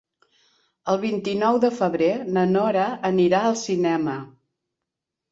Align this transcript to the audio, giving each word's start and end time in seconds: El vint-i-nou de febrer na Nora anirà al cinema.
El 0.93 0.97
vint-i-nou 1.01 1.59
de 1.65 1.69
febrer 1.79 2.07
na 2.37 2.45
Nora 2.53 2.85
anirà 3.09 3.41
al 3.51 3.57
cinema. 3.65 4.15